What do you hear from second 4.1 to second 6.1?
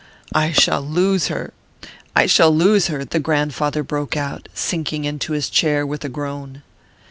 out, sinking into his chair with a